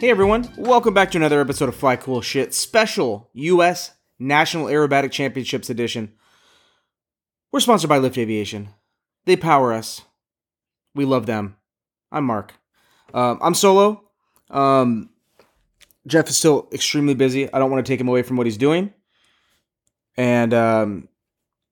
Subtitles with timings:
[0.00, 5.10] Hey everyone, welcome back to another episode of Fly Cool Shit Special US National Aerobatic
[5.10, 6.14] Championships Edition.
[7.52, 8.70] We're sponsored by Lift Aviation.
[9.26, 10.00] They power us.
[10.94, 11.56] We love them.
[12.10, 12.54] I'm Mark.
[13.12, 14.08] Um, I'm solo.
[14.48, 15.10] Um,
[16.06, 17.52] Jeff is still extremely busy.
[17.52, 18.94] I don't want to take him away from what he's doing.
[20.16, 21.08] And um,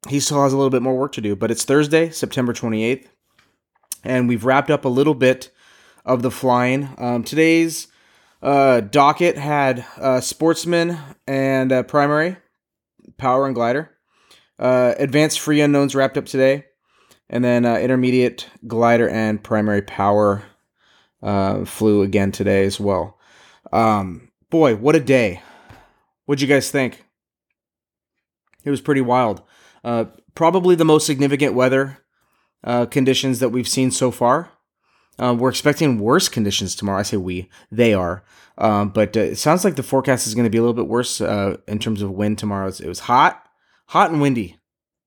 [0.07, 1.35] he still has a little bit more work to do.
[1.35, 3.07] But it's Thursday, September 28th.
[4.05, 5.51] And we've wrapped up a little bit
[6.05, 6.91] of the flying.
[6.99, 7.89] Um, today's
[8.43, 12.37] uh, docket had uh, sportsman and uh, primary,
[13.17, 13.91] power and glider.
[14.59, 16.65] Uh, advanced free unknowns wrapped up today,
[17.31, 20.43] and then uh, intermediate glider and primary power
[21.23, 23.19] uh, flew again today as well.
[23.73, 25.43] Um, boy, what a day!
[26.27, 27.05] What'd you guys think?
[28.65, 29.43] It was pretty wild.
[29.85, 31.99] Uh, probably the most significant weather
[32.65, 34.51] uh, conditions that we've seen so far.
[35.19, 37.01] Uh, we're expecting worse conditions tomorrow.
[37.01, 38.23] I say we, they are.
[38.59, 40.89] Um, but uh, it sounds like the forecast is going to be a little bit
[40.89, 42.69] worse uh, in terms of wind tomorrow.
[42.69, 43.49] It was hot,
[43.87, 44.59] hot and windy,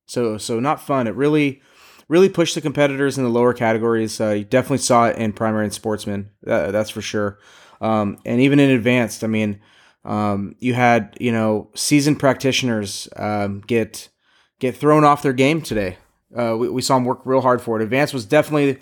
[0.06, 1.08] so so not fun.
[1.08, 1.62] It really,
[2.08, 4.20] really pushed the competitors in the lower categories.
[4.22, 6.30] Uh, you definitely saw it in primary and sportsman.
[6.44, 7.40] That, that's for sure.
[7.82, 9.60] Um, and even in advanced, I mean,
[10.06, 14.08] um, you had you know seasoned practitioners um, get
[14.60, 15.98] get thrown off their game today.
[16.34, 17.84] Uh, we, we saw them work real hard for it.
[17.84, 18.82] Advanced was definitely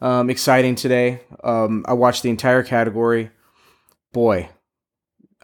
[0.00, 1.20] um, exciting today.
[1.44, 3.30] Um, I watched the entire category.
[4.12, 4.48] Boy,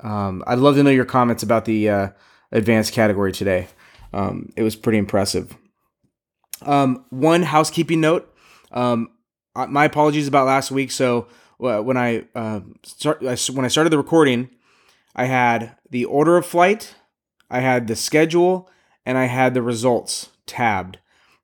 [0.03, 2.09] um, I'd love to know your comments about the uh,
[2.53, 3.69] advanced category today.
[4.12, 5.56] Um, it was pretty impressive.
[6.62, 8.33] Um, one housekeeping note.
[8.72, 9.11] Um,
[9.55, 10.91] my apologies about last week.
[10.91, 11.28] So
[11.59, 14.50] when I uh, start when I started the recording,
[15.15, 16.95] I had the order of flight,
[17.50, 18.69] I had the schedule,
[19.05, 20.99] and I had the results tabbed.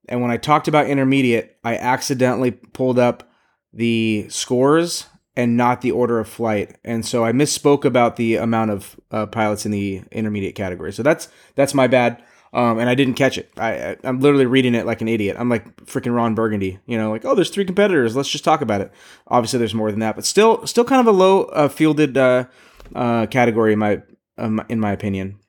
[0.09, 3.29] And when I talked about intermediate, I accidentally pulled up
[3.71, 8.69] the scores and not the order of flight, and so I misspoke about the amount
[8.69, 10.93] of uh, pilots in the intermediate category.
[10.93, 12.21] So that's that's my bad,
[12.53, 13.49] um, and I didn't catch it.
[13.57, 15.35] I, I'm literally reading it like an idiot.
[15.39, 18.15] I'm like freaking Ron Burgundy, you know, like oh, there's three competitors.
[18.15, 18.91] Let's just talk about it.
[19.27, 22.45] Obviously, there's more than that, but still, still kind of a low uh, fielded uh,
[22.93, 24.03] uh, category in my
[24.37, 25.39] um, in my opinion.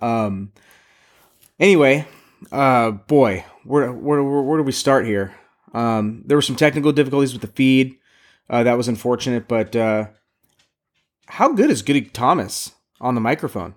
[0.00, 0.52] Um.
[1.58, 2.06] Anyway,
[2.52, 5.34] uh, boy, where, where, where, where do we start here?
[5.74, 7.98] Um, there were some technical difficulties with the feed.
[8.48, 10.06] Uh, that was unfortunate, but uh,
[11.26, 13.74] how good is Goody Thomas on the microphone?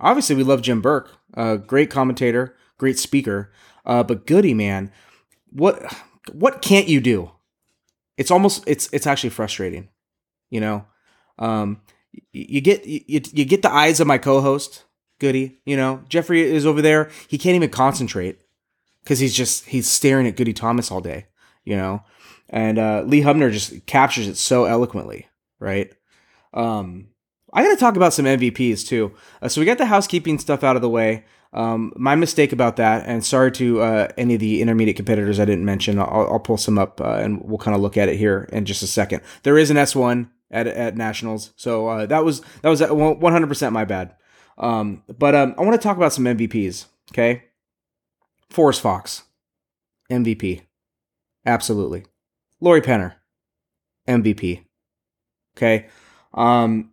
[0.00, 3.52] Obviously, we love Jim Burke, uh, great commentator, great speaker,
[3.86, 4.90] uh, but Goody, man,
[5.50, 5.94] what
[6.32, 7.30] what can't you do?
[8.16, 9.88] It's almost it's it's actually frustrating,
[10.50, 10.86] you know.
[11.38, 11.82] Um,
[12.32, 14.84] you get you, you get the eyes of my co-host
[15.22, 15.60] Goody.
[15.64, 17.08] You know, Jeffrey is over there.
[17.28, 18.40] He can't even concentrate
[19.04, 21.26] because he's just he's staring at Goody Thomas all day.
[21.64, 22.02] You know,
[22.50, 25.28] and uh, Lee Hubner just captures it so eloquently,
[25.60, 25.92] right?
[26.52, 27.08] Um,
[27.52, 29.14] I got to talk about some MVPs too.
[29.40, 31.24] Uh, so we got the housekeeping stuff out of the way.
[31.52, 35.44] Um, my mistake about that, and sorry to uh, any of the intermediate competitors I
[35.44, 36.00] didn't mention.
[36.00, 38.64] I'll, I'll pull some up uh, and we'll kind of look at it here in
[38.64, 39.22] just a second.
[39.44, 43.46] There is an S one at, at nationals, so uh, that was that was 100
[43.46, 44.16] percent my bad.
[44.62, 46.86] Um, but um, I want to talk about some MVPs.
[47.12, 47.42] Okay,
[48.48, 49.24] Forrest Fox,
[50.10, 50.62] MVP,
[51.44, 52.04] absolutely.
[52.60, 53.14] Lori Penner,
[54.08, 54.64] MVP.
[55.56, 55.88] Okay,
[56.32, 56.92] um,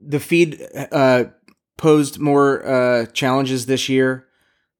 [0.00, 0.62] the feed
[0.92, 1.24] uh,
[1.76, 4.28] posed more uh, challenges this year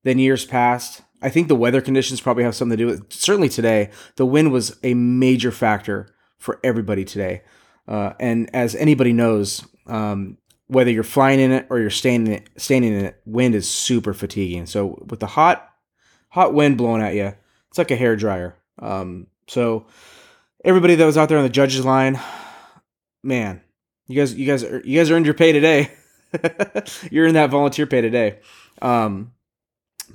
[0.04, 1.02] than years past.
[1.20, 3.00] I think the weather conditions probably have something to do with.
[3.00, 3.12] It.
[3.12, 7.42] Certainly today, the wind was a major factor for everybody today.
[7.88, 10.38] Uh, and as anybody knows, um,
[10.68, 13.68] whether you're flying in it or you're standing in it, standing in it, wind is
[13.68, 14.66] super fatiguing.
[14.66, 15.68] So with the hot,
[16.30, 17.32] hot wind blowing at you,
[17.68, 18.56] it's like a hair dryer.
[18.78, 19.86] Um, so
[20.64, 22.18] everybody that was out there on the judges line,
[23.22, 23.60] man,
[24.06, 25.90] you guys, you guys, you guys earned your pay today.
[27.10, 28.38] you're in that volunteer pay today.
[28.82, 29.32] Um,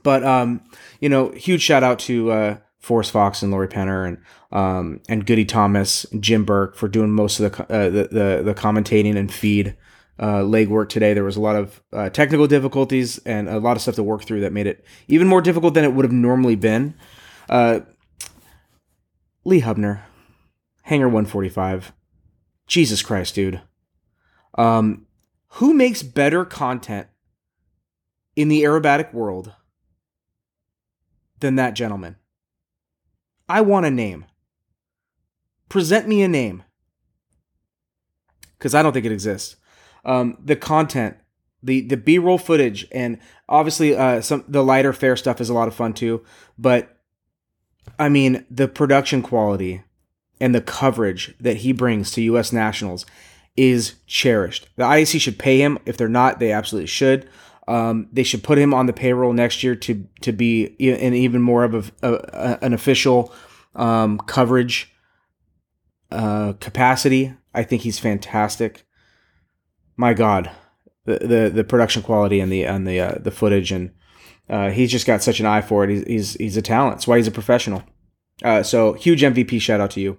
[0.03, 0.61] but um,
[0.99, 4.17] you know, huge shout out to uh, Forrest Fox and Lori Penner and
[4.51, 8.41] um, and Goody Thomas, and Jim Burke for doing most of the uh, the, the,
[8.43, 9.75] the commentating and feed
[10.19, 11.13] uh, legwork today.
[11.13, 14.23] There was a lot of uh, technical difficulties and a lot of stuff to work
[14.23, 16.93] through that made it even more difficult than it would have normally been.
[17.47, 17.79] Uh,
[19.45, 20.01] Lee Hubner,
[20.83, 21.93] Hangar 145,
[22.67, 23.61] Jesus Christ, dude.
[24.55, 25.07] Um,
[25.53, 27.07] who makes better content
[28.35, 29.53] in the aerobatic world
[31.39, 32.17] than that gentleman?
[33.47, 34.25] I want a name.
[35.69, 36.63] Present me a name.
[38.57, 39.55] Because I don't think it exists.
[40.05, 41.17] Um, the content,
[41.61, 45.53] the the B roll footage, and obviously uh, some the lighter fair stuff is a
[45.53, 46.23] lot of fun too.
[46.57, 46.97] But
[47.97, 49.83] I mean, the production quality
[50.39, 52.53] and the coverage that he brings to U.S.
[52.53, 53.05] nationals
[53.57, 54.69] is cherished.
[54.77, 55.79] The IAC should pay him.
[55.85, 57.29] If they're not, they absolutely should.
[57.67, 61.41] Um, they should put him on the payroll next year to to be in even
[61.41, 63.33] more of a, a an official
[63.75, 64.91] um, coverage
[66.11, 67.33] uh, capacity.
[67.53, 68.85] I think he's fantastic.
[69.99, 70.49] My God,
[71.03, 73.91] the the, the production quality and the and the uh, the footage and
[74.49, 75.89] uh, he's just got such an eye for it.
[75.89, 76.95] He's he's, he's a talent.
[76.95, 77.83] That's why he's a professional.
[78.41, 80.17] Uh, so huge MVP shout out to you,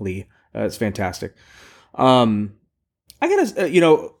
[0.00, 0.26] Lee.
[0.54, 1.34] Uh, it's fantastic.
[1.94, 2.56] Um,
[3.22, 4.16] I gotta, uh, you know,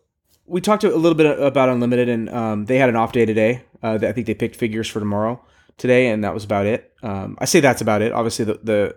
[0.46, 3.62] we talked a little bit about Unlimited, and um, they had an off day today.
[3.82, 5.44] Uh, I think they picked figures for tomorrow
[5.76, 6.90] today, and that was about it.
[7.02, 8.12] Um, I say that's about it.
[8.12, 8.96] Obviously, the the,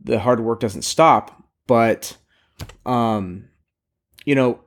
[0.00, 2.16] the hard work doesn't stop, but
[2.84, 3.44] um,
[4.24, 4.63] you know,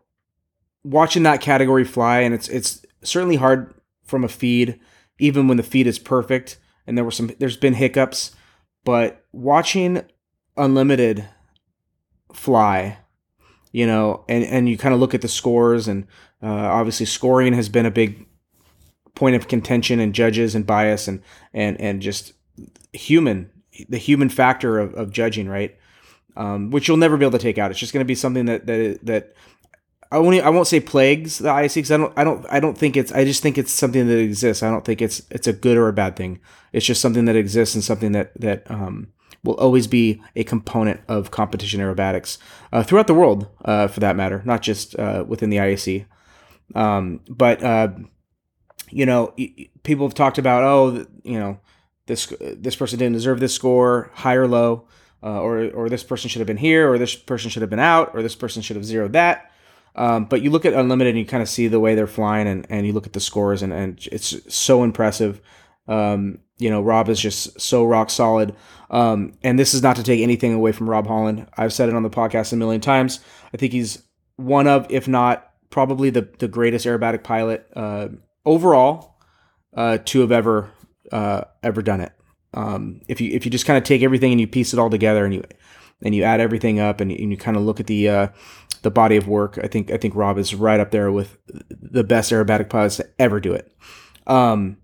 [0.89, 3.73] watching that category fly, and it's it's certainly hard
[4.03, 4.79] from a feed,
[5.19, 6.57] even when the feed is perfect.
[6.85, 8.33] And there were some, there's been hiccups,
[8.85, 10.03] but watching
[10.55, 11.27] Unlimited
[12.33, 12.97] fly
[13.71, 16.07] you know, and, and you kind of look at the scores, and
[16.41, 18.25] uh, obviously scoring has been a big
[19.13, 21.21] point of contention and judges and bias and
[21.53, 22.33] and and just
[22.93, 23.49] human
[23.89, 25.77] the human factor of, of judging, right?
[26.35, 27.71] Um, which you'll never be able to take out.
[27.71, 29.35] It's just going to be something that that that
[30.11, 32.77] I won't I won't say plagues the IAC because I don't I don't I don't
[32.77, 34.63] think it's I just think it's something that exists.
[34.63, 36.39] I don't think it's it's a good or a bad thing.
[36.71, 39.07] It's just something that exists and something that that um,
[39.43, 42.37] will always be a component of competition aerobatics
[42.71, 46.05] uh, throughout the world, uh, for that matter, not just uh, within the IAC.
[46.75, 47.89] Um, but uh,
[48.89, 49.33] you know,
[49.83, 51.59] people have talked about, oh, you know,
[52.05, 54.87] this this person didn't deserve this score, high or low,
[55.23, 57.79] uh, or or this person should have been here, or this person should have been
[57.79, 59.51] out, or this person should have zeroed that.
[59.97, 62.47] Um, but you look at Unlimited and you kind of see the way they're flying,
[62.47, 65.41] and, and you look at the scores, and, and it's so impressive.
[65.87, 68.55] Um, you know, Rob is just so rock solid.
[68.89, 71.47] Um, and this is not to take anything away from Rob Holland.
[71.57, 73.19] I've said it on the podcast a million times.
[73.53, 74.03] I think he's
[74.37, 78.09] one of, if not probably the, the greatest aerobatic pilot uh,
[78.45, 79.19] overall
[79.75, 80.71] uh, to have ever
[81.11, 82.11] uh, ever done it.
[82.53, 84.89] Um, if you if you just kind of take everything and you piece it all
[84.89, 85.43] together and you
[86.01, 88.27] and you add everything up and, and you kind of look at the uh,
[88.81, 91.37] the body of work, I think I think Rob is right up there with
[91.69, 93.71] the best aerobatic pilots to ever do it.
[94.25, 94.77] Um,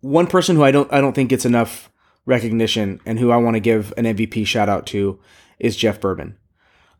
[0.00, 1.90] one person who I don't I don't think gets enough
[2.26, 5.18] recognition and who I want to give an MVP shout out to
[5.58, 6.34] is Jeff Boerboon.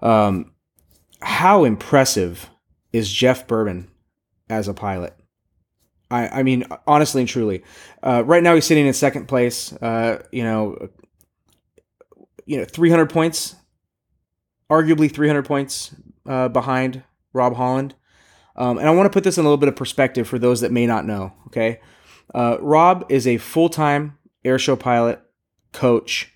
[0.00, 0.52] Um,
[1.20, 2.48] how impressive
[2.92, 3.88] is Jeff Boerboon
[4.48, 5.14] as a pilot?
[6.10, 7.62] I, I mean, honestly and truly,
[8.02, 9.72] uh, right now he's sitting in second place.
[9.74, 10.88] Uh, you know,
[12.46, 13.54] you know, 300 points,
[14.70, 15.94] arguably 300 points
[16.26, 17.94] uh, behind Rob Holland.
[18.56, 20.60] Um, and I want to put this in a little bit of perspective for those
[20.62, 21.32] that may not know.
[21.46, 21.80] Okay,
[22.34, 25.20] uh, Rob is a full time airshow pilot,
[25.72, 26.32] coach,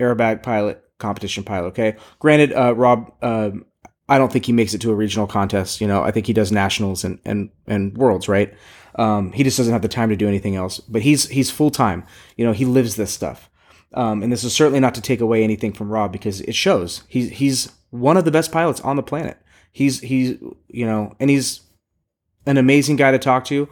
[0.00, 1.68] airbag pilot, competition pilot.
[1.68, 1.96] Okay.
[2.18, 3.64] Granted, uh, Rob, um,
[4.08, 5.80] I don't think he makes it to a regional contest.
[5.80, 8.28] You know, I think he does nationals and and and worlds.
[8.28, 8.54] Right.
[8.96, 10.80] Um, he just doesn't have the time to do anything else.
[10.80, 12.04] But he's he's full time.
[12.36, 13.50] You know, he lives this stuff.
[13.94, 17.02] Um, and this is certainly not to take away anything from Rob because it shows
[17.08, 19.38] he's he's one of the best pilots on the planet.
[19.72, 20.38] He's he's
[20.68, 21.60] you know, and he's
[22.46, 23.68] an amazing guy to talk to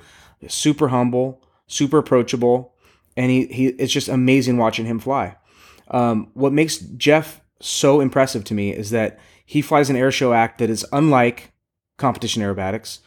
[0.49, 2.75] super humble, super approachable,
[3.17, 5.37] and he, he it's just amazing watching him fly.
[5.89, 10.59] Um, what makes Jeff so impressive to me is that he flies an airshow act
[10.59, 11.53] that is unlike
[11.99, 12.99] competition aerobatics.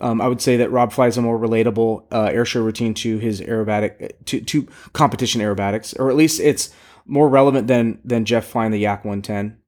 [0.00, 3.40] Um, I would say that Rob flies a more relatable uh, airshow routine to his
[3.40, 6.70] aerobatic to, to competition aerobatics, or at least it's
[7.06, 9.58] more relevant than than Jeff flying the Yak 110.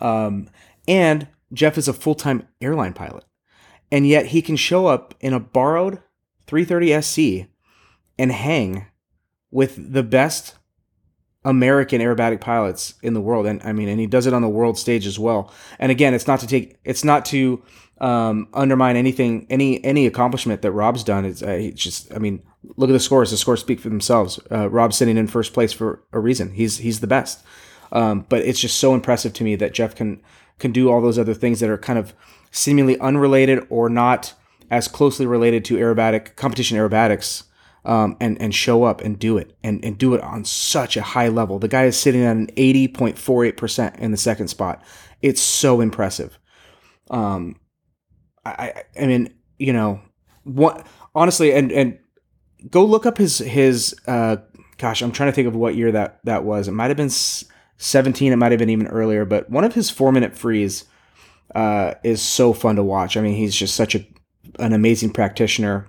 [0.00, 0.48] Um,
[0.86, 3.24] and Jeff is a full time airline pilot,
[3.90, 6.02] and yet he can show up in a borrowed
[6.46, 7.48] 330 SC
[8.18, 8.86] and hang
[9.50, 10.56] with the best
[11.48, 13.46] American aerobatic pilots in the world.
[13.46, 15.50] And I mean, and he does it on the world stage as well.
[15.78, 17.62] And again, it's not to take, it's not to
[18.02, 21.24] um, undermine anything, any any accomplishment that Rob's done.
[21.24, 22.42] It's, uh, just, I mean,
[22.76, 23.30] look at the scores.
[23.30, 24.38] The scores speak for themselves.
[24.52, 26.52] Uh, Rob's sitting in first place for a reason.
[26.52, 27.42] He's he's the best.
[27.90, 30.20] Um, but it's just so impressive to me that Jeff can
[30.58, 32.12] can do all those other things that are kind of
[32.50, 34.34] seemingly unrelated or not
[34.70, 37.44] as closely related to aerobatic competition aerobatics
[37.88, 41.02] um, and and show up and do it and, and do it on such a
[41.02, 41.58] high level.
[41.58, 44.84] The guy is sitting at an 80.48% in the second spot.
[45.22, 46.38] It's so impressive.
[47.10, 47.58] Um,
[48.44, 50.02] I, I mean, you know,
[50.44, 51.98] what honestly, and and
[52.70, 53.96] go look up his his.
[54.06, 54.36] Uh,
[54.76, 56.68] gosh, I'm trying to think of what year that that was.
[56.68, 58.32] It might have been 17.
[58.32, 59.24] It might have been even earlier.
[59.24, 60.84] But one of his four minute frees
[61.54, 63.16] uh, is so fun to watch.
[63.16, 64.06] I mean, he's just such a
[64.58, 65.88] an amazing practitioner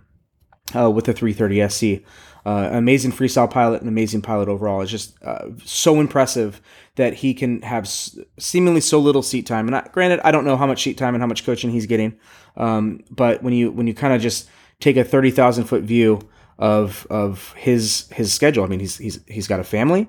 [0.75, 2.05] uh, with the 330 SC.
[2.45, 4.81] Uh, amazing freestyle pilot, an amazing pilot overall.
[4.81, 6.61] It's just uh, so impressive
[6.95, 9.67] that he can have s- seemingly so little seat time.
[9.67, 11.85] And I, granted, I don't know how much seat time and how much coaching he's
[11.85, 12.17] getting,
[12.55, 14.49] um, but when you when you kind of just
[14.79, 16.21] take a thirty thousand foot view
[16.57, 20.07] of of his his schedule, I mean, he's he's he's got a family,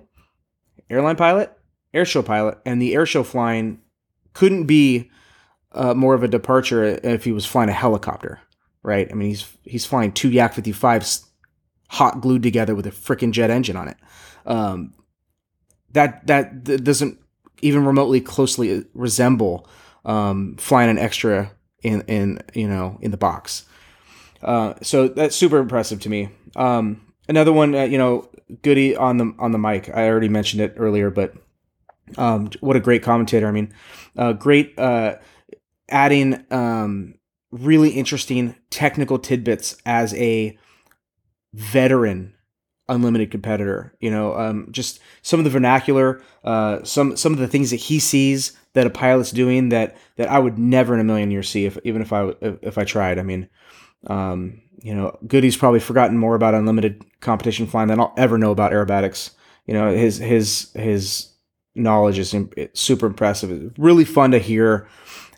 [0.89, 1.53] airline pilot,
[1.93, 3.81] airshow pilot, and the airshow flying
[4.35, 5.11] couldn't be
[5.73, 8.41] uh, more of a departure if he was flying a helicopter,
[8.83, 9.09] right?
[9.11, 11.27] I mean, he's he's flying two Yak 55s
[11.89, 13.97] hot glued together with a freaking jet engine on it.
[14.47, 14.95] Um,
[15.93, 17.19] that that doesn't
[17.63, 19.69] even remotely closely resemble
[20.05, 23.65] um, flying an extra in in you know in the box.
[24.43, 26.31] Uh, so that's super impressive to me.
[26.57, 28.31] Um, another one, uh, you know,
[28.63, 29.89] Goody on the on the mic.
[29.89, 31.35] I already mentioned it earlier, but
[32.17, 33.47] um, what a great commentator.
[33.47, 33.73] I mean,
[34.17, 35.17] uh, great uh,
[35.89, 37.15] adding um,
[37.51, 40.59] really interesting technical tidbits as a
[41.53, 42.35] veteran
[42.89, 43.95] unlimited competitor.
[44.01, 47.77] You know, um, just some of the vernacular, uh, some some of the things that
[47.77, 51.49] he sees that a pilot's doing that that I would never in a million years
[51.49, 53.19] see if even if I if I tried.
[53.19, 53.49] I mean,
[54.07, 58.51] um, you know, Goody's probably forgotten more about unlimited competition flying than I'll ever know
[58.51, 59.31] about aerobatics.
[59.67, 61.33] You know, his his his
[61.75, 62.35] knowledge is
[62.75, 63.51] super impressive.
[63.51, 64.89] It's really fun to hear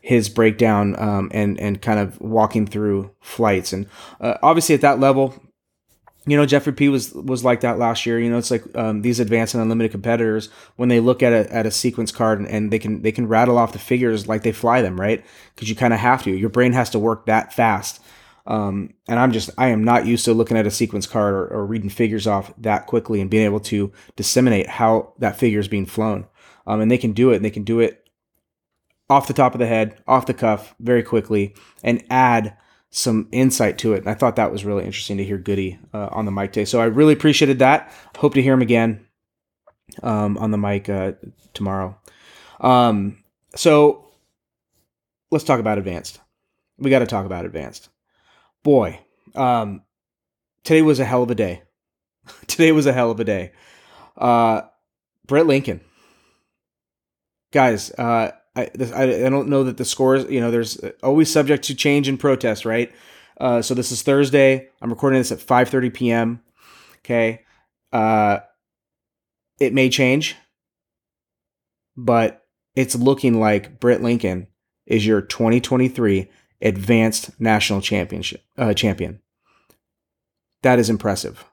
[0.03, 3.73] his breakdown um, and and kind of walking through flights.
[3.73, 3.87] And
[4.21, 5.35] uh, obviously at that level,
[6.27, 8.19] you know, Jeffrey P was was like that last year.
[8.19, 11.53] You know, it's like um, these advanced and unlimited competitors when they look at a
[11.53, 14.43] at a sequence card and, and they can they can rattle off the figures like
[14.43, 15.25] they fly them, right?
[15.55, 16.31] Because you kind of have to.
[16.33, 18.03] Your brain has to work that fast.
[18.45, 21.47] Um, and I'm just I am not used to looking at a sequence card or,
[21.47, 25.69] or, reading figures off that quickly and being able to disseminate how that figure is
[25.69, 26.27] being flown.
[26.67, 28.02] Um, and they can do it, and they can do it
[29.09, 32.57] off the top of the head, off the cuff, very quickly, and add
[32.91, 33.99] some insight to it.
[33.99, 36.67] And I thought that was really interesting to hear Goody uh, on the mic today.
[36.67, 37.93] So I really appreciated that.
[38.17, 39.07] Hope to hear him again
[40.03, 41.13] um, on the mic uh,
[41.55, 41.99] tomorrow.
[42.61, 43.25] Um,
[43.57, 44.07] so
[45.31, 46.21] let's talk about advanced.
[46.79, 47.89] We got to talk about advanced.
[48.63, 49.01] Boy,
[49.35, 49.83] um,
[50.63, 51.63] today was a hell of a day.
[52.47, 53.53] today was a hell of a day.
[54.17, 54.63] Uh,
[55.27, 55.81] Britt Lincoln,
[57.53, 57.91] guys.
[57.93, 61.75] Uh, I, I, I don't know that the scores, you know, there's always subject to
[61.75, 62.93] change and protest, right?
[63.41, 64.69] Uh, so this is Thursday.
[64.81, 66.43] I'm recording this at 5:30 p.m.
[66.99, 67.43] Okay,
[67.93, 68.41] uh,
[69.59, 70.37] it may change,
[71.97, 72.45] but
[72.77, 74.47] it's looking like Britt Lincoln
[74.87, 76.31] is your 2023
[76.61, 79.21] Advanced National Championship uh, champion.
[80.63, 81.45] That is impressive.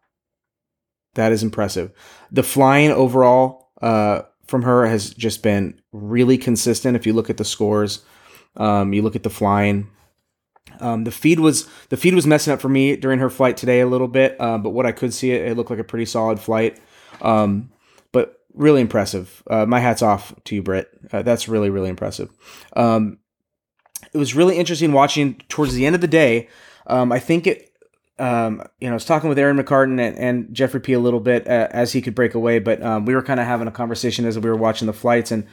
[1.15, 1.91] That is impressive.
[2.31, 6.95] The flying overall uh, from her has just been really consistent.
[6.95, 8.03] If you look at the scores,
[8.57, 9.89] um, you look at the flying.
[10.79, 13.81] Um, the feed was the feed was messing up for me during her flight today
[13.81, 16.05] a little bit, uh, but what I could see, it, it looked like a pretty
[16.05, 16.79] solid flight.
[17.21, 17.71] Um,
[18.11, 19.43] but really impressive.
[19.49, 20.89] Uh, my hats off to you, Britt.
[21.11, 22.29] Uh, that's really really impressive.
[22.75, 23.19] Um,
[24.13, 26.49] it was really interesting watching towards the end of the day.
[26.87, 27.68] Um, I think it
[28.19, 31.19] um, you know, I was talking with Aaron McCartan and, and Jeffrey P a little
[31.19, 33.71] bit uh, as he could break away, but um, we were kind of having a
[33.71, 35.31] conversation as we were watching the flights.
[35.31, 35.47] And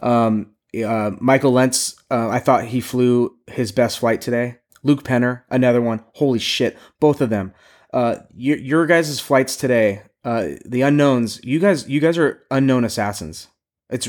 [0.00, 0.54] um,
[0.84, 4.58] uh, Michael Lentz, uh, I thought he flew his best flight today.
[4.82, 6.04] Luke Penner, another one.
[6.14, 7.52] Holy shit, both of them.
[7.92, 11.40] Uh, your, your guys' flights today, uh, the unknowns.
[11.44, 13.48] You guys, you guys are unknown assassins.
[13.88, 14.08] It's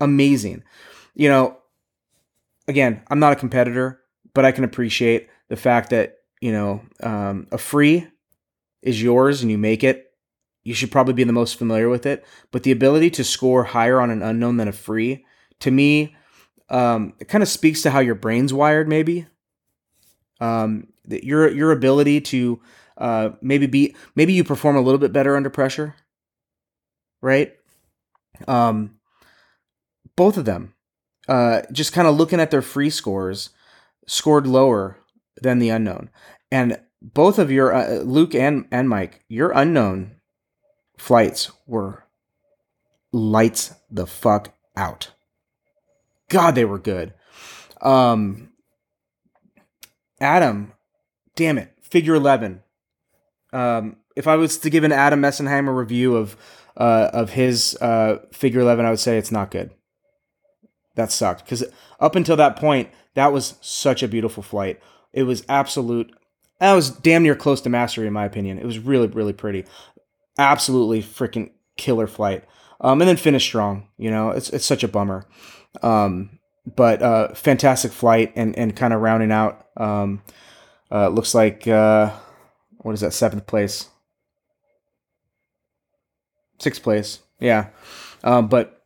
[0.00, 0.62] amazing.
[1.14, 1.58] You know,
[2.68, 4.00] again, I'm not a competitor,
[4.32, 8.06] but I can appreciate the fact that you know, um, a free
[8.82, 10.12] is yours and you make it,
[10.64, 12.24] you should probably be the most familiar with it.
[12.50, 15.24] But the ability to score higher on an unknown than a free,
[15.60, 16.16] to me,
[16.68, 19.26] um, it kind of speaks to how your brain's wired, maybe.
[20.40, 22.60] Um, your your ability to
[22.96, 25.96] uh, maybe be maybe you perform a little bit better under pressure,
[27.20, 27.54] right?
[28.46, 28.96] Um,
[30.16, 30.74] both of them,
[31.28, 33.50] uh, just kind of looking at their free scores,
[34.06, 34.99] scored lower
[35.42, 36.10] than the unknown.
[36.50, 40.16] And both of your uh, Luke and and Mike, your unknown
[40.98, 42.04] flights were
[43.12, 45.12] lights the fuck out.
[46.28, 47.14] God, they were good.
[47.80, 48.52] Um,
[50.20, 50.72] Adam,
[51.34, 52.62] damn it, figure eleven.
[53.52, 56.36] Um, if I was to give an Adam Messenheimer review of
[56.76, 59.70] uh, of his uh, figure eleven, I would say it's not good.
[61.00, 61.64] that sucked because
[61.98, 64.80] up until that point, that was such a beautiful flight.
[65.12, 66.12] It was absolute.
[66.60, 68.58] That was damn near close to mastery, in my opinion.
[68.58, 69.64] It was really, really pretty.
[70.38, 72.44] Absolutely freaking killer flight.
[72.80, 73.88] Um, and then finished strong.
[73.98, 75.26] You know, it's it's such a bummer.
[75.82, 76.38] Um,
[76.76, 79.66] but uh, fantastic flight and and kind of rounding out.
[79.76, 80.22] Um,
[80.90, 82.12] uh, looks like uh,
[82.78, 83.88] what is that seventh place,
[86.58, 87.20] sixth place.
[87.38, 87.68] Yeah,
[88.24, 88.82] um, but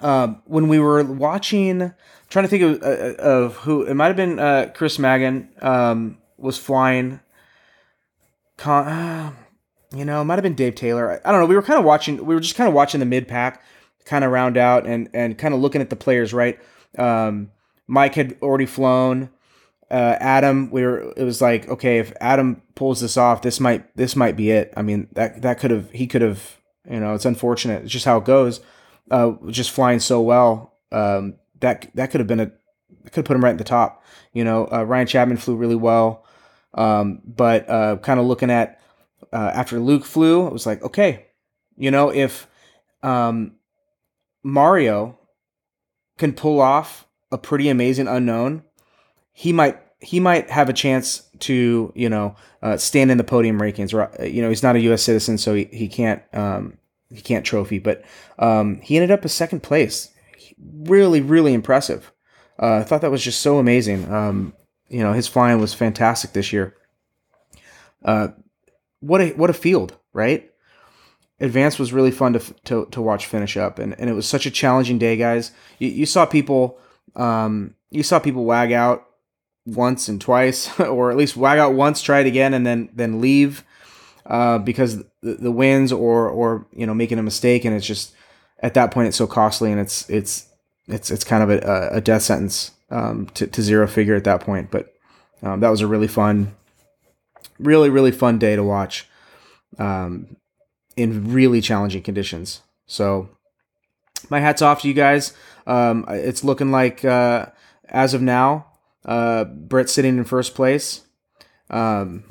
[0.00, 1.92] um, when we were watching,
[2.28, 6.18] trying to think of, uh, of who it might have been, uh, Chris Magan um,
[6.36, 7.20] was flying.
[8.56, 9.32] Con- uh,
[9.94, 11.10] you know, it might have been Dave Taylor.
[11.12, 11.46] I, I don't know.
[11.46, 12.24] We were kind of watching.
[12.24, 13.62] We were just kind of watching the mid pack,
[14.04, 16.34] kind of round out and and kind of looking at the players.
[16.34, 16.58] Right.
[16.96, 17.50] Um,
[17.86, 19.30] Mike had already flown.
[19.90, 21.14] Uh, Adam, we were.
[21.16, 24.74] It was like, okay, if Adam pulls this off, this might this might be it.
[24.76, 26.56] I mean, that that could have he could have.
[26.90, 27.82] You know, it's unfortunate.
[27.82, 28.60] It's just how it goes.
[29.10, 30.74] Uh, just flying so well.
[30.90, 32.52] Um, that that could have been a
[33.04, 34.02] could have put him right at the top.
[34.32, 36.24] You know, uh, Ryan Chapman flew really well.
[36.74, 38.80] Um, but uh, kind of looking at
[39.32, 41.26] uh, after Luke flew, it was like, okay,
[41.76, 42.46] you know, if
[43.02, 43.56] um,
[44.42, 45.18] Mario
[46.18, 48.62] can pull off a pretty amazing unknown,
[49.32, 53.60] he might he might have a chance to you know uh, stand in the podium
[53.60, 53.92] rankings.
[54.32, 55.02] You know, he's not a U.S.
[55.02, 56.78] citizen, so he, he can't um,
[57.10, 58.04] he can't trophy, but
[58.38, 60.10] um, he ended up a second place.
[60.60, 62.12] Really, really impressive.
[62.60, 64.12] Uh, I thought that was just so amazing.
[64.12, 64.52] Um,
[64.88, 66.74] you know, his flying was fantastic this year.
[68.04, 68.28] Uh,
[69.00, 70.50] what a what a field, right?
[71.40, 74.44] Advance was really fun to, to, to watch finish up, and, and it was such
[74.44, 75.52] a challenging day, guys.
[75.78, 76.78] You, you saw people,
[77.14, 79.06] um, you saw people wag out
[79.64, 83.20] once and twice, or at least wag out once, try it again, and then then
[83.20, 83.64] leave
[84.26, 88.14] uh, because the, the or or you know making a mistake, and it's just
[88.60, 90.47] at that point it's so costly, and it's it's
[90.88, 94.40] it's it's kind of a, a death sentence um, to, to zero figure at that
[94.40, 94.70] point.
[94.70, 94.94] But
[95.42, 96.54] um, that was a really fun,
[97.58, 99.08] really really fun day to watch.
[99.78, 100.36] Um,
[100.98, 102.62] in really challenging conditions.
[102.86, 103.28] So,
[104.28, 105.32] my hats off to you guys.
[105.64, 107.46] Um, it's looking like, uh,
[107.88, 108.66] as of now,
[109.04, 111.02] uh, Britt sitting in first place.
[111.70, 112.24] Um,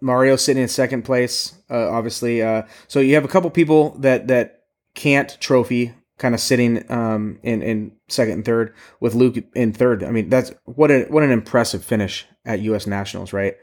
[0.00, 2.40] Mario sitting in second place, uh, obviously.
[2.40, 4.62] Uh, so you have a couple people that that
[4.94, 10.02] can't trophy, kind of sitting um, in in second and third, with Luke in third.
[10.02, 12.86] I mean, that's what a what an impressive finish at U.S.
[12.86, 13.56] Nationals, right?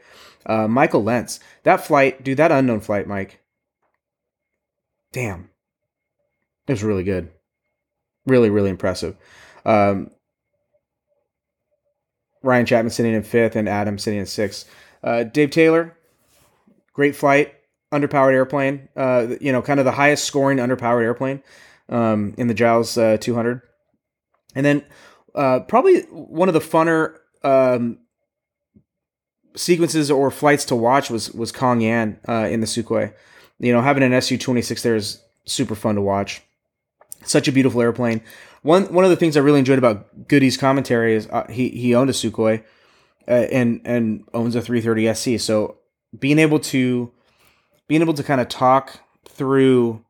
[0.46, 3.40] Uh, Michael Lentz, that flight, dude, that unknown flight, Mike
[5.14, 5.48] damn,
[6.66, 7.30] it was really good.
[8.26, 9.16] Really, really impressive.
[9.64, 10.10] Um,
[12.42, 14.68] Ryan Chapman sitting in fifth and Adam sitting in sixth.
[15.02, 15.96] Uh, Dave Taylor,
[16.92, 17.54] great flight,
[17.92, 18.88] underpowered airplane.
[18.96, 21.42] Uh, you know, kind of the highest scoring underpowered airplane
[21.88, 23.60] um, in the Giles uh, 200.
[24.54, 24.84] And then
[25.34, 27.98] uh, probably one of the funner um,
[29.56, 33.12] sequences or flights to watch was was Kong Yan uh, in the Sukhoi
[33.58, 36.42] you know, having an Su 26 there is super fun to watch.
[37.24, 38.20] Such a beautiful airplane.
[38.62, 41.94] One one of the things I really enjoyed about Goody's commentary is uh, he he
[41.94, 42.62] owned a Sukhoi
[43.26, 45.42] uh, and and owns a 330 SC.
[45.42, 45.78] So
[46.18, 47.12] being able to
[47.88, 50.04] being able to kind of talk through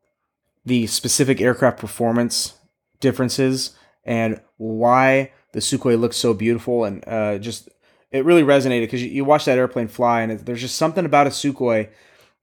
[0.65, 2.53] the specific aircraft performance
[2.99, 7.69] differences and why the Sukhoi looks so beautiful and uh, just
[8.11, 11.05] it really resonated because you, you watch that airplane fly and it, there's just something
[11.05, 11.89] about a Sukhoi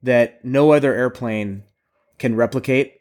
[0.03, 1.63] that no other airplane
[2.19, 3.01] can replicate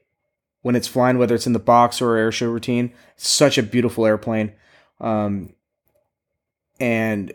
[0.62, 2.94] when it's flying, whether it's in the box or air show routine.
[3.18, 4.54] Such a beautiful airplane.
[5.00, 5.54] Um,
[6.80, 7.34] and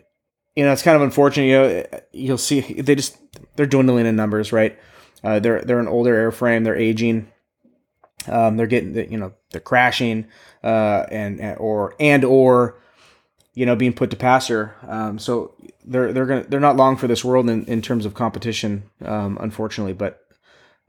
[0.55, 1.45] you know, it's kind of unfortunate.
[1.45, 3.17] You know, you'll see they just
[3.55, 4.77] they're dwindling in numbers, right?
[5.23, 6.63] Uh, they're they're an older airframe.
[6.63, 7.31] They're aging.
[8.27, 10.27] Um, they're getting the, you know they're crashing,
[10.63, 12.79] uh, and or and or
[13.53, 14.75] you know being put to passer.
[14.87, 15.53] Um, so
[15.85, 19.37] they're they're gonna they're not long for this world in, in terms of competition, um,
[19.39, 19.93] unfortunately.
[19.93, 20.21] But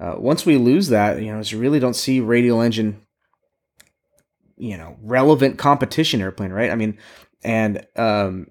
[0.01, 3.01] uh, once we lose that, you know, I really don't see radial engine,
[4.57, 6.71] you know, relevant competition airplane, right?
[6.71, 6.99] I mean,
[7.43, 8.49] and um,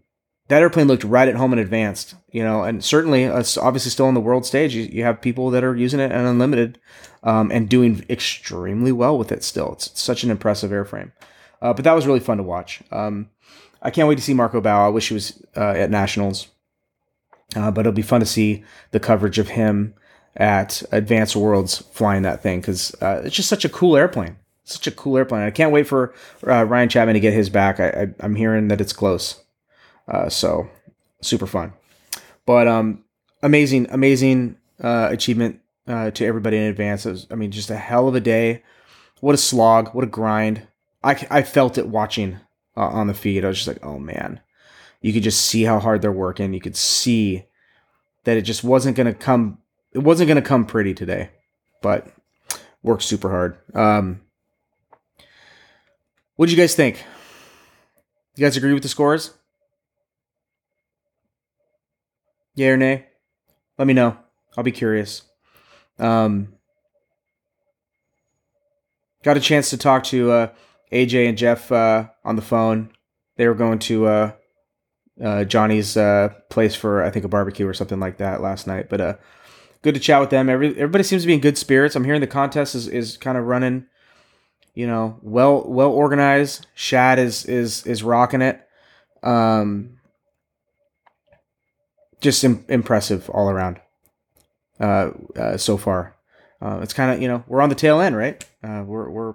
[0.48, 4.06] that airplane looked right at home and advanced, you know, and certainly it's obviously still
[4.06, 4.74] on the world stage.
[4.74, 6.80] You, you have people that are using it and unlimited
[7.24, 9.74] um, and doing extremely well with it still.
[9.74, 11.12] It's such an impressive airframe.
[11.62, 12.82] Uh, but that was really fun to watch.
[12.92, 13.30] Um,
[13.82, 14.86] I can't wait to see Marco Bau.
[14.86, 16.48] I wish he was uh, at Nationals,
[17.56, 19.94] uh, but it'll be fun to see the coverage of him
[20.36, 24.38] at Advanced Worlds flying that thing because uh, it's just such a cool airplane.
[24.64, 25.44] Such a cool airplane.
[25.44, 26.14] I can't wait for
[26.46, 27.80] uh, Ryan Chapman to get his back.
[27.80, 29.42] I, am hearing that it's close,
[30.08, 30.70] uh, so
[31.22, 31.74] super fun.
[32.46, 33.04] But um,
[33.42, 37.06] amazing, amazing uh, achievement to everybody in advance.
[37.06, 38.64] Was, I mean, just a hell of a day.
[39.22, 39.94] What a slog.
[39.94, 40.68] What a grind.
[41.04, 42.40] I, I felt it watching
[42.76, 43.44] uh, on the feed.
[43.44, 44.42] I was just like, oh man,
[45.02, 46.54] you could just see how hard they're working.
[46.54, 47.46] You could see
[48.24, 49.60] that it just wasn't going to come.
[49.94, 51.30] It wasn't going to come pretty today,
[51.82, 52.08] but
[52.84, 53.58] worked super hard.
[53.74, 54.22] Um,
[56.36, 57.04] what do you guys think?
[58.36, 59.34] You guys agree with the scores?
[62.58, 63.06] Yeah or nay?
[63.78, 64.18] Let me know.
[64.58, 65.22] I'll be curious.
[66.00, 66.56] Um,
[69.24, 70.48] got a chance to talk to uh,
[70.92, 72.90] AJ and Jeff uh, on the phone.
[73.36, 74.32] They were going to uh,
[75.24, 78.90] uh, Johnny's uh, place for I think a barbecue or something like that last night.
[78.90, 79.14] But uh,
[79.84, 80.50] good to chat with them.
[80.50, 81.96] Every, everybody seems to be in good spirits.
[81.96, 83.86] I'm hearing the contest is, is kind of running,
[84.74, 86.66] you know, well well organized.
[86.74, 88.68] Shad is is is rocking it.
[89.22, 89.97] Um,
[92.28, 93.80] just Im- impressive all around.
[94.82, 96.14] Uh, uh, so far,
[96.62, 98.44] uh, it's kind of you know we're on the tail end, right?
[98.62, 99.34] Uh, we're we're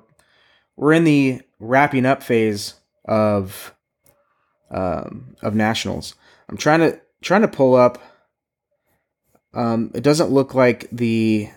[0.76, 2.74] we're in the wrapping up phase
[3.06, 3.74] of
[4.70, 6.14] um, of nationals.
[6.50, 7.98] I'm trying to trying to pull up.
[9.54, 11.48] Um, it doesn't look like the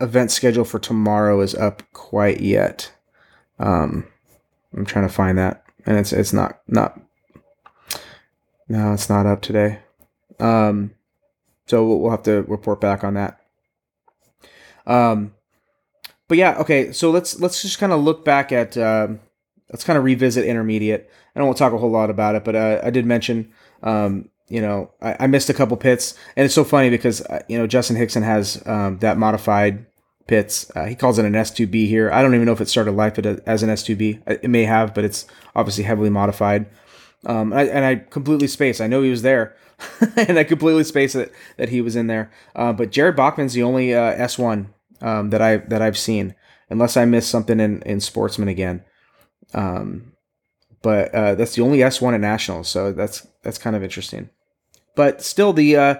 [0.00, 2.92] event schedule for tomorrow is up quite yet.
[3.58, 4.06] Um,
[4.72, 7.00] I'm trying to find that, and it's it's not not.
[8.68, 9.80] No, it's not up today.
[10.40, 10.92] Um,
[11.66, 13.40] so we'll have to report back on that.
[14.86, 15.34] Um,
[16.28, 16.92] but yeah, okay.
[16.92, 19.20] So let's let's just kind of look back at um,
[19.70, 21.10] let's kind of revisit intermediate.
[21.34, 23.52] I don't want to talk a whole lot about it, but uh, I did mention,
[23.82, 27.42] um, you know, I, I, missed a couple Pitts, and it's so funny because uh,
[27.48, 29.86] you know Justin Hickson has um, that modified
[30.26, 30.70] Pitts.
[30.74, 32.10] Uh, he calls it an S2B here.
[32.10, 34.22] I don't even know if it started life as an S2B.
[34.42, 36.66] It may have, but it's obviously heavily modified.
[37.26, 38.80] Um, and, I, and I completely spaced.
[38.80, 39.56] I know he was there,
[40.16, 42.30] and I completely spaced it that he was in there.
[42.54, 44.66] Uh, but Jared Bachman's the only uh, S1
[45.00, 46.34] um, that I that I've seen,
[46.70, 48.84] unless I missed something in in Sportsman again.
[49.52, 50.12] Um,
[50.82, 54.30] but uh, that's the only S1 at nationals, so that's that's kind of interesting.
[54.94, 55.94] But still, the uh,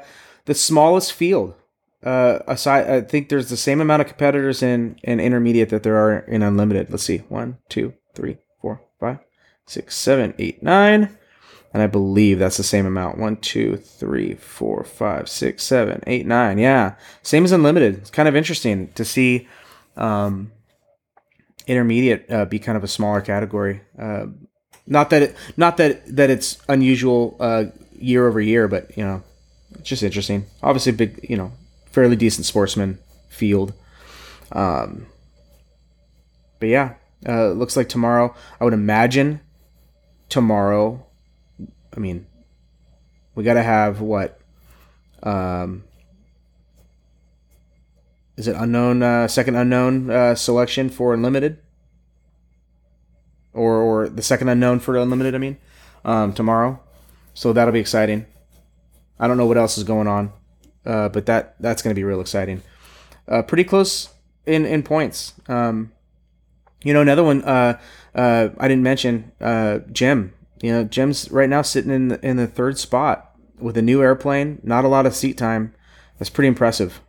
[0.44, 1.54] the smallest field.
[2.02, 5.96] Uh, aside, I think there's the same amount of competitors in in intermediate that there
[5.96, 6.90] are in unlimited.
[6.90, 8.36] Let's see, one, two, three,
[9.66, 11.16] six, seven, eight, nine,
[11.72, 13.18] and I believe that's the same amount.
[13.18, 16.58] One, two, three, four, five, six, seven, eight, nine.
[16.58, 17.96] Yeah, same as unlimited.
[17.96, 19.48] It's kind of interesting to see.
[19.96, 20.50] Um,
[21.66, 23.80] intermediate uh, be kind of a smaller category.
[23.98, 24.26] Uh,
[24.86, 27.64] not that it, not that that it's unusual uh,
[27.98, 29.22] year over year, but you know,
[29.78, 30.46] it's just interesting.
[30.62, 31.52] Obviously, big, you know,
[31.86, 32.98] fairly decent sportsman
[33.28, 33.72] field.
[34.52, 35.06] Um,
[36.60, 36.94] but yeah,
[37.26, 38.34] uh, looks like tomorrow.
[38.60, 39.40] I would imagine
[40.34, 41.06] tomorrow.
[41.96, 42.26] I mean,
[43.36, 44.40] we got to have what?
[45.22, 45.84] Um,
[48.36, 51.58] is it unknown uh, second unknown uh, selection for unlimited
[53.52, 55.56] or or the second unknown for unlimited i mean
[56.04, 56.80] um, tomorrow
[57.32, 58.26] so that'll be exciting
[59.20, 60.32] i don't know what else is going on
[60.84, 62.60] uh, but that that's going to be real exciting
[63.28, 64.08] uh, pretty close
[64.46, 65.92] in in points um,
[66.82, 67.78] you know another one uh,
[68.14, 72.36] uh i didn't mention uh, jim you know jim's right now sitting in the, in
[72.36, 75.74] the third spot with a new airplane not a lot of seat time
[76.18, 77.00] that's pretty impressive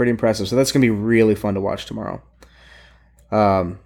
[0.00, 0.48] pretty impressive.
[0.48, 2.22] So that's gonna be really fun to watch tomorrow.
[3.30, 3.78] Um,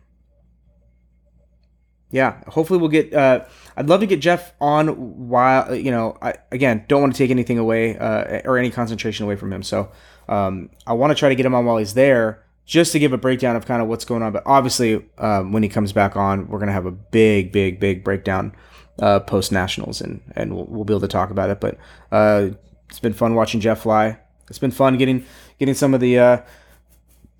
[2.12, 3.12] yeah, hopefully we'll get.
[3.12, 6.16] Uh, I'd love to get Jeff on while you know.
[6.22, 9.64] I again don't want to take anything away uh, or any concentration away from him.
[9.64, 9.90] So
[10.28, 13.12] um, I want to try to get him on while he's there, just to give
[13.12, 14.32] a breakdown of kind of what's going on.
[14.32, 18.04] But obviously, um, when he comes back on, we're gonna have a big, big, big
[18.04, 18.54] breakdown
[18.98, 21.60] uh, post nationals, and and we'll, we'll, be able to talk about it.
[21.60, 21.78] But
[22.10, 22.50] uh,
[22.88, 24.18] it's been fun watching Jeff fly.
[24.48, 25.24] It's been fun getting
[25.58, 26.42] getting some of the uh,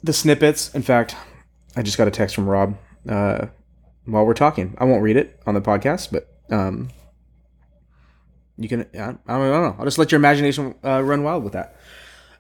[0.03, 0.75] the snippets.
[0.75, 1.17] In fact,
[1.77, 2.77] I just got a text from Rob
[3.09, 3.47] uh,
[4.05, 4.75] while we're talking.
[4.79, 6.91] I won't read it on the podcast, but um,
[8.57, 8.83] you can.
[8.95, 9.77] I don't, I don't know.
[9.79, 11.77] I'll just let your imagination uh, run wild with that.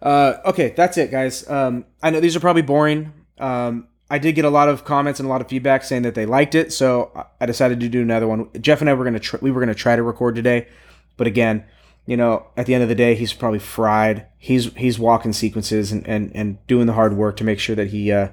[0.04, 1.48] Uh, okay, that's it, guys.
[1.48, 3.12] Um, I know these are probably boring.
[3.38, 6.14] Um, I did get a lot of comments and a lot of feedback saying that
[6.14, 8.50] they liked it, so I decided to do another one.
[8.60, 10.68] Jeff and I were gonna tr- we were gonna try to record today,
[11.16, 11.64] but again,
[12.06, 14.26] you know, at the end of the day, he's probably fried.
[14.36, 17.88] He's he's walking sequences and, and, and doing the hard work to make sure that
[17.88, 18.28] he uh,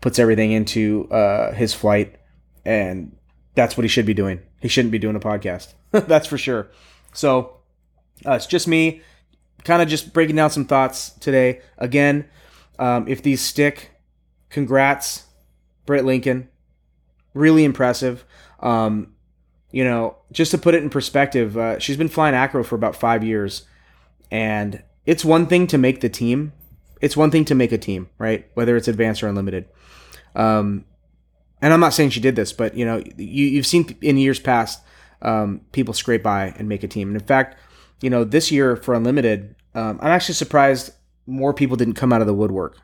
[0.00, 2.16] puts everything into uh, his flight,
[2.64, 3.16] and
[3.54, 4.40] that's what he should be doing.
[4.60, 5.74] He shouldn't be doing a podcast.
[5.92, 6.68] that's for sure.
[7.12, 7.58] So
[8.26, 9.02] uh, it's just me,
[9.64, 11.60] kind of just breaking down some thoughts today.
[11.78, 12.28] Again,
[12.78, 13.90] um, if these stick,
[14.50, 15.24] congrats,
[15.86, 16.48] Britt Lincoln.
[17.34, 18.24] Really impressive.
[18.60, 19.14] Um,
[19.70, 22.94] you know, just to put it in perspective, uh, she's been flying acro for about
[22.94, 23.62] five years,
[24.30, 26.52] and it's one thing to make the team.
[27.00, 28.48] It's one thing to make a team, right?
[28.54, 29.68] Whether it's advanced or unlimited.
[30.36, 30.84] Um,
[31.60, 34.38] and I'm not saying she did this, but you know, you, you've seen in years
[34.38, 34.82] past
[35.22, 37.08] um, people scrape by and make a team.
[37.08, 37.58] And in fact,
[38.02, 40.92] you know, this year for Unlimited, um, I'm actually surprised
[41.26, 42.78] more people didn't come out of the woodwork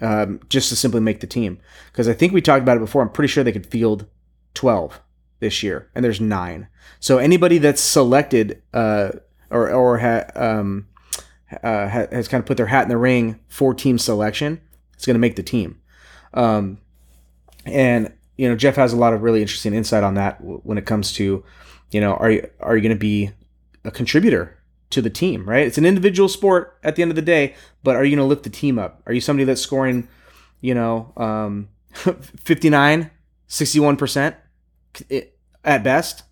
[0.00, 1.58] um, just to simply make the team.
[1.90, 3.02] Because I think we talked about it before.
[3.02, 4.06] I'm pretty sure they could field
[4.54, 5.00] 12
[5.40, 6.68] this year, and there's nine.
[7.00, 9.10] So anybody that's selected uh,
[9.50, 10.88] or or ha, um,
[11.62, 14.60] uh, has kind of put their hat in the ring for team selection,
[14.96, 15.80] is going to make the team.
[16.32, 16.78] Um,
[17.64, 20.86] and you know, Jeff has a lot of really interesting insight on that when it
[20.86, 21.44] comes to,
[21.90, 23.30] you know, are you are you going to be
[23.86, 24.58] a contributor
[24.90, 25.66] to the team, right?
[25.66, 28.28] It's an individual sport at the end of the day, but are you going to
[28.28, 29.02] lift the team up?
[29.06, 30.08] Are you somebody that's scoring,
[30.60, 33.10] you know, um, 59,
[33.48, 34.36] 61%
[35.64, 36.22] at best?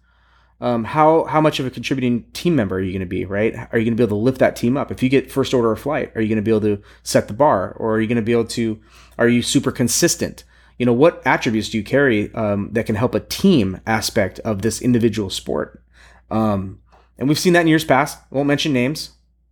[0.61, 3.55] Um, how how much of a contributing team member are you going to be, right?
[3.55, 4.93] Are you going to be able to lift that team up?
[4.93, 7.27] If you get first order of flight, are you going to be able to set
[7.27, 8.81] the bar, or are you going to be able to?
[9.19, 10.45] Are you super consistent?
[10.79, 14.63] You know, what attributes do you carry um, that can help a team aspect of
[14.63, 15.83] this individual sport?
[16.31, 16.81] Um,
[17.19, 18.19] and we've seen that in years past.
[18.31, 19.11] I won't mention names,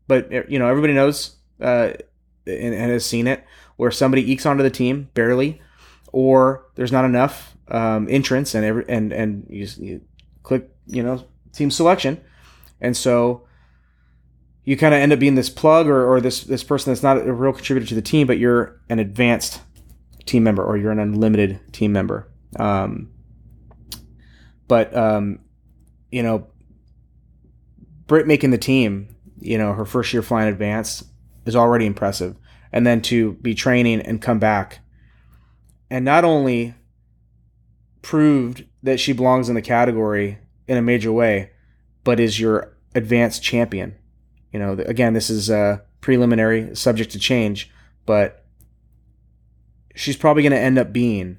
[0.09, 1.93] but you know everybody knows uh,
[2.47, 3.45] and, and, has seen it
[3.77, 5.61] where somebody ekes onto the team barely,
[6.13, 10.01] or there's not enough um, entrance and every and and you, you
[10.43, 12.21] click you know team selection,
[12.81, 13.47] and so
[14.65, 17.19] you kind of end up being this plug or, or this this person that's not
[17.19, 19.61] a real contributor to the team, but you're an advanced
[20.25, 22.29] team member or you're an unlimited team member.
[22.59, 23.11] Um,
[24.69, 25.41] but um,
[26.11, 26.47] you know,
[28.07, 31.05] Britt making the team, you know, her first year flying advanced
[31.47, 32.37] is already impressive.
[32.73, 34.81] And then to be training and come back
[35.91, 36.75] and not only
[38.01, 41.51] proved that she belongs in the category in a major way,
[42.03, 43.95] but is your advanced champion.
[44.53, 47.71] You know, again, this is a preliminary, subject to change,
[48.07, 48.45] but
[49.95, 51.39] she's probably going to end up being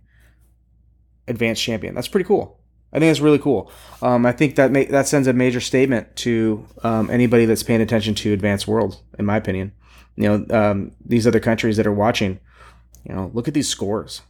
[1.28, 1.95] advanced champion.
[1.95, 2.60] That's pretty cool.
[2.93, 3.71] I think that's really cool.
[4.01, 7.82] Um, I think that ma- that sends a major statement to um, anybody that's paying
[7.82, 9.71] attention to advanced world, in my opinion.
[10.15, 12.39] You know, um, these other countries that are watching,
[13.03, 14.21] you know, look at these scores.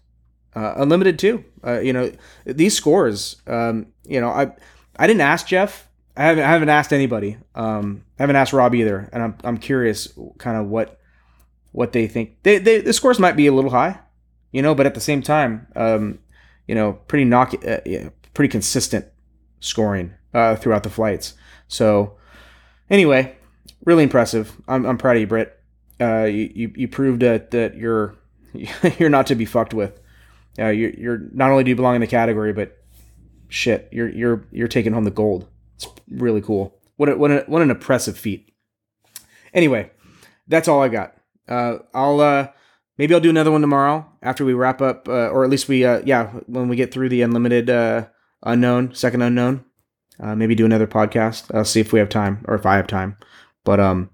[0.56, 1.43] Uh, unlimited too.
[1.65, 2.12] Uh, you know,
[2.45, 3.41] these scores.
[3.47, 4.52] Um, you know, I
[4.97, 5.89] I didn't ask Jeff.
[6.15, 7.38] I haven't I haven't asked anybody.
[7.56, 10.99] Um, I haven't asked Rob either, and I'm I'm curious, kind of what
[11.73, 12.43] what they think.
[12.43, 13.99] They, they the scores might be a little high,
[14.52, 16.19] you know, but at the same time, um,
[16.67, 19.06] you know, pretty knock, uh, yeah, pretty consistent
[19.60, 21.34] scoring uh, throughout the flights.
[21.67, 22.17] So
[22.89, 23.36] anyway,
[23.86, 24.56] really impressive.
[24.67, 25.60] I'm, I'm proud of you, Britt.
[26.00, 28.15] Uh, you, you, you proved that, that you're
[29.00, 30.00] you're not to be fucked with.
[30.60, 32.78] Uh, you're, you're not only do you belong in the category, but
[33.48, 35.48] shit, you're you're you're taking home the gold.
[35.76, 36.80] It's really cool.
[36.98, 38.54] What a, what a, what an impressive feat.
[39.54, 39.91] Anyway,
[40.48, 41.15] that's all I got.
[41.48, 42.48] Uh, I'll uh,
[42.98, 45.84] maybe I'll do another one tomorrow after we wrap up, uh, or at least we
[45.84, 48.08] uh, yeah when we get through the unlimited uh,
[48.43, 49.65] unknown, second unknown.
[50.19, 51.53] Uh, maybe do another podcast.
[51.53, 53.17] I'll see if we have time or if I have time.
[53.63, 54.10] But um,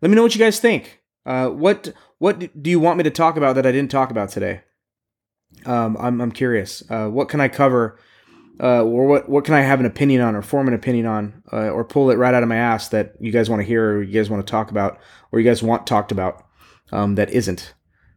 [0.00, 1.02] let me know what you guys think.
[1.26, 4.28] Uh, what what do you want me to talk about that I didn't talk about
[4.28, 4.62] today?
[5.66, 6.82] Um, I'm I'm curious.
[6.88, 7.98] Uh, what can I cover?
[8.62, 11.42] Uh, or what what can I have an opinion on, or form an opinion on,
[11.52, 13.96] uh, or pull it right out of my ass that you guys want to hear,
[13.96, 14.98] or you guys want to talk about,
[15.32, 16.44] or you guys want talked about
[16.92, 17.74] um, that isn't?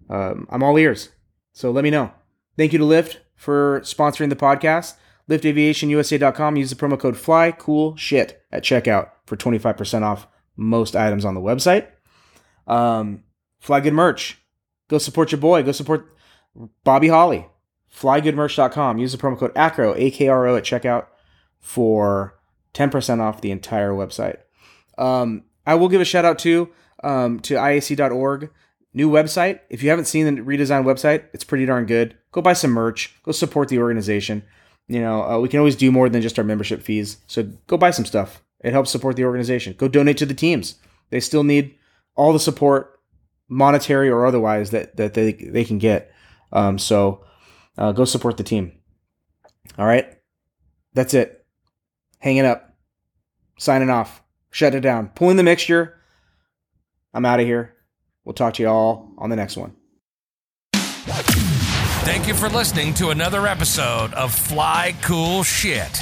[0.09, 1.09] Um, I'm all ears.
[1.53, 2.11] So let me know.
[2.55, 4.93] Thank you to Lift for sponsoring the podcast
[5.29, 6.55] liftaviationusa.com.
[6.55, 11.35] Use the promo code FLY cool shit at checkout for 25% off most items on
[11.35, 11.87] the website.
[12.65, 13.23] Um,
[13.59, 14.37] fly good merch.
[14.87, 15.63] Go support your boy.
[15.63, 16.15] Go support
[16.83, 17.47] Bobby Holly.
[17.93, 18.97] Flygoodmerch.com.
[18.97, 21.07] Use the promo code AKRO, A-K-R-O at checkout
[21.59, 22.39] for
[22.73, 24.37] 10% off the entire website.
[24.97, 26.69] Um, I will give a shout out too
[27.03, 28.49] um, to IAC.org.
[28.93, 29.59] New website.
[29.69, 32.17] If you haven't seen the redesigned website, it's pretty darn good.
[32.31, 33.15] Go buy some merch.
[33.23, 34.43] Go support the organization.
[34.87, 37.17] You know, uh, we can always do more than just our membership fees.
[37.27, 38.41] So go buy some stuff.
[38.63, 39.75] It helps support the organization.
[39.77, 40.75] Go donate to the teams.
[41.09, 41.75] They still need
[42.15, 42.99] all the support,
[43.49, 46.11] monetary or otherwise, that that they they can get.
[46.51, 47.23] Um, so
[47.77, 48.71] uh, go support the team.
[49.77, 50.17] All right,
[50.93, 51.45] that's it.
[52.19, 52.75] Hanging up,
[53.57, 56.01] signing off, shut it down, pulling the mixture.
[57.13, 57.75] I'm out of here.
[58.23, 59.75] We'll talk to you all on the next one.
[62.07, 65.99] Thank you for listening to another episode of Fly Cool Shit.